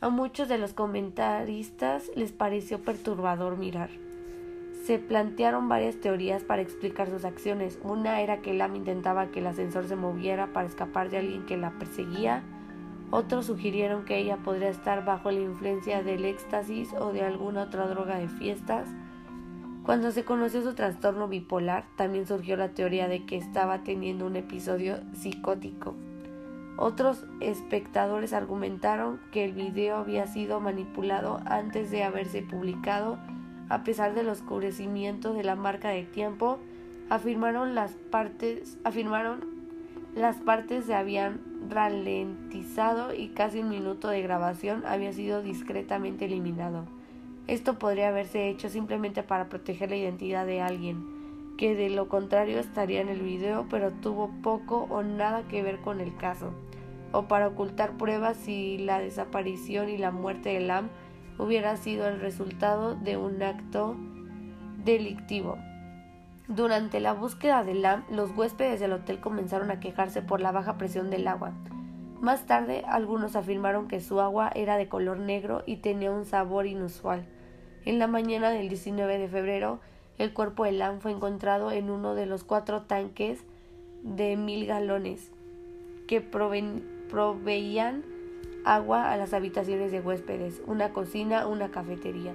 A 0.00 0.08
muchos 0.08 0.48
de 0.48 0.58
los 0.58 0.72
comentaristas 0.72 2.10
les 2.16 2.32
pareció 2.32 2.80
perturbador 2.82 3.56
mirar. 3.56 3.90
Se 4.86 5.00
plantearon 5.00 5.68
varias 5.68 5.96
teorías 5.96 6.44
para 6.44 6.62
explicar 6.62 7.10
sus 7.10 7.24
acciones. 7.24 7.76
Una 7.82 8.20
era 8.20 8.40
que 8.40 8.54
Lam 8.54 8.76
intentaba 8.76 9.32
que 9.32 9.40
el 9.40 9.48
ascensor 9.48 9.88
se 9.88 9.96
moviera 9.96 10.52
para 10.52 10.68
escapar 10.68 11.10
de 11.10 11.18
alguien 11.18 11.44
que 11.44 11.56
la 11.56 11.72
perseguía. 11.72 12.44
Otros 13.10 13.46
sugirieron 13.46 14.04
que 14.04 14.16
ella 14.16 14.36
podría 14.36 14.68
estar 14.68 15.04
bajo 15.04 15.32
la 15.32 15.40
influencia 15.40 16.04
del 16.04 16.24
éxtasis 16.24 16.92
o 16.92 17.12
de 17.12 17.22
alguna 17.22 17.62
otra 17.62 17.88
droga 17.88 18.16
de 18.16 18.28
fiestas. 18.28 18.88
Cuando 19.82 20.12
se 20.12 20.24
conoció 20.24 20.62
su 20.62 20.74
trastorno 20.74 21.26
bipolar, 21.26 21.86
también 21.96 22.24
surgió 22.24 22.56
la 22.56 22.68
teoría 22.68 23.08
de 23.08 23.26
que 23.26 23.36
estaba 23.36 23.82
teniendo 23.82 24.24
un 24.24 24.36
episodio 24.36 24.98
psicótico. 25.14 25.96
Otros 26.76 27.24
espectadores 27.40 28.32
argumentaron 28.32 29.18
que 29.32 29.46
el 29.46 29.52
video 29.52 29.96
había 29.96 30.28
sido 30.28 30.60
manipulado 30.60 31.40
antes 31.44 31.90
de 31.90 32.04
haberse 32.04 32.42
publicado, 32.42 33.18
a 33.68 33.82
pesar 33.84 34.14
del 34.14 34.28
oscurecimiento 34.28 35.32
de 35.34 35.44
la 35.44 35.56
marca 35.56 35.88
de 35.90 36.04
tiempo, 36.04 36.58
afirmaron 37.10 37.74
las 37.74 37.92
partes, 38.10 38.78
afirmaron 38.84 39.56
las 40.14 40.36
partes 40.36 40.86
se 40.86 40.94
habían 40.94 41.40
ralentizado 41.68 43.12
y 43.12 43.28
casi 43.28 43.60
un 43.60 43.68
minuto 43.68 44.08
de 44.08 44.22
grabación 44.22 44.84
había 44.86 45.12
sido 45.12 45.42
discretamente 45.42 46.24
eliminado. 46.24 46.84
Esto 47.48 47.78
podría 47.78 48.08
haberse 48.08 48.48
hecho 48.48 48.68
simplemente 48.68 49.22
para 49.22 49.48
proteger 49.48 49.90
la 49.90 49.96
identidad 49.96 50.46
de 50.46 50.62
alguien, 50.62 51.04
que 51.58 51.74
de 51.74 51.90
lo 51.90 52.08
contrario 52.08 52.58
estaría 52.58 53.00
en 53.00 53.08
el 53.08 53.20
video, 53.20 53.66
pero 53.68 53.92
tuvo 53.92 54.30
poco 54.42 54.86
o 54.90 55.02
nada 55.02 55.46
que 55.48 55.62
ver 55.62 55.78
con 55.80 56.00
el 56.00 56.16
caso 56.16 56.54
o 57.12 57.22
para 57.28 57.48
ocultar 57.48 57.96
pruebas 57.96 58.36
si 58.36 58.78
la 58.78 59.00
desaparición 59.00 59.88
y 59.88 59.96
la 59.96 60.10
muerte 60.10 60.50
de 60.50 60.60
Lam 60.60 60.90
hubiera 61.38 61.76
sido 61.76 62.06
el 62.08 62.20
resultado 62.20 62.94
de 62.94 63.16
un 63.16 63.42
acto 63.42 63.96
delictivo. 64.84 65.58
Durante 66.48 67.00
la 67.00 67.12
búsqueda 67.12 67.64
de 67.64 67.74
Lam, 67.74 68.04
los 68.10 68.30
huéspedes 68.36 68.78
del 68.78 68.92
hotel 68.92 69.20
comenzaron 69.20 69.70
a 69.70 69.80
quejarse 69.80 70.22
por 70.22 70.40
la 70.40 70.52
baja 70.52 70.78
presión 70.78 71.10
del 71.10 71.26
agua. 71.26 71.52
Más 72.20 72.46
tarde, 72.46 72.84
algunos 72.86 73.36
afirmaron 73.36 73.88
que 73.88 74.00
su 74.00 74.20
agua 74.20 74.50
era 74.54 74.76
de 74.76 74.88
color 74.88 75.18
negro 75.18 75.62
y 75.66 75.76
tenía 75.76 76.10
un 76.10 76.24
sabor 76.24 76.66
inusual. 76.66 77.26
En 77.84 77.98
la 77.98 78.06
mañana 78.06 78.50
del 78.50 78.68
19 78.68 79.18
de 79.18 79.28
febrero, 79.28 79.80
el 80.18 80.32
cuerpo 80.32 80.64
de 80.64 80.72
Lam 80.72 81.00
fue 81.00 81.10
encontrado 81.12 81.72
en 81.72 81.90
uno 81.90 82.14
de 82.14 82.26
los 82.26 82.42
cuatro 82.42 82.82
tanques 82.82 83.44
de 84.02 84.36
mil 84.36 84.66
galones 84.66 85.30
que 86.06 86.20
proveían 86.20 88.04
agua 88.66 89.12
a 89.12 89.16
las 89.16 89.32
habitaciones 89.32 89.92
de 89.92 90.00
huéspedes, 90.00 90.60
una 90.66 90.92
cocina, 90.92 91.46
una 91.46 91.70
cafetería. 91.70 92.34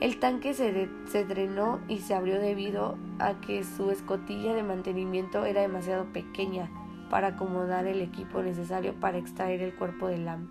El 0.00 0.18
tanque 0.18 0.54
se, 0.54 0.88
se, 1.06 1.24
drenó 1.24 1.80
y 1.88 1.98
se 1.98 2.14
abrió 2.14 2.40
debido 2.40 2.98
a 3.18 3.40
que 3.40 3.62
su 3.64 3.90
escotilla 3.90 4.54
de 4.54 4.62
mantenimiento 4.62 5.44
era 5.44 5.62
demasiado 5.62 6.06
pequeña 6.12 6.70
para 7.10 7.28
acomodar 7.28 7.86
el 7.86 8.02
equipo 8.02 8.42
necesario 8.42 8.94
para 8.94 9.18
extraer 9.18 9.62
el 9.62 9.74
cuerpo 9.74 10.08
de 10.08 10.18
Lam. 10.18 10.48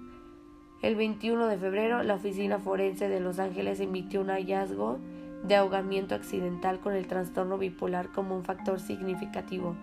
El 0.82 0.96
21 0.96 1.48
de 1.48 1.58
febrero, 1.58 2.04
la 2.04 2.16
Oficina 2.16 2.60
Forense 2.60 3.10
de 3.10 3.20
Los 3.20 3.40
Ángeles 3.40 3.80
emitió 3.80 4.22
un 4.22 4.30
hallazgo 4.30 5.00
de 5.44 5.56
ahogamiento 5.56 6.16
accidental 6.16 6.80
con 6.80 6.94
el 6.94 7.08
trastorno 7.08 7.58
bipolar 7.58 8.12
como 8.12 8.36
un 8.36 8.44
factor 8.44 8.80
significativo. 8.80 9.76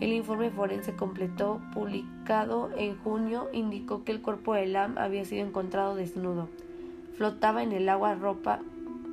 El 0.00 0.14
informe 0.14 0.50
forense 0.50 0.96
completo, 0.96 1.60
publicado 1.74 2.70
en 2.74 2.96
junio, 2.96 3.50
indicó 3.52 4.02
que 4.02 4.12
el 4.12 4.22
cuerpo 4.22 4.54
de 4.54 4.66
Lam 4.66 4.96
había 4.96 5.26
sido 5.26 5.46
encontrado 5.46 5.94
desnudo. 5.94 6.48
Flotaba 7.16 7.62
en 7.62 7.72
el 7.72 7.86
agua 7.86 8.14
ropa 8.14 8.60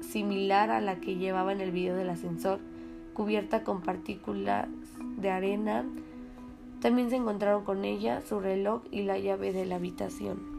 similar 0.01 0.71
a 0.71 0.79
la 0.79 1.01
que 1.01 1.17
llevaba 1.17 1.51
en 1.51 1.59
el 1.59 1.71
video 1.71 1.95
del 1.97 2.09
ascensor, 2.09 2.59
cubierta 3.13 3.65
con 3.65 3.81
partículas 3.81 4.69
de 5.17 5.29
arena. 5.29 5.85
También 6.81 7.09
se 7.09 7.17
encontraron 7.17 7.65
con 7.65 7.83
ella 7.83 8.21
su 8.21 8.39
reloj 8.39 8.83
y 8.89 9.01
la 9.01 9.19
llave 9.19 9.51
de 9.51 9.65
la 9.65 9.75
habitación. 9.75 10.56